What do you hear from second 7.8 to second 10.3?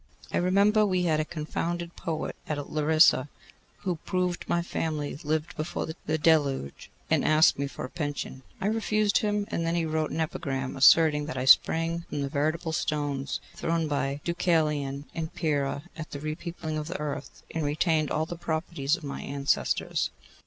a pension. I refused him, and then he wrote an